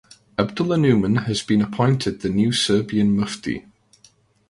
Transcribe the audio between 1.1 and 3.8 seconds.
has been appointed the new Serbian mufti.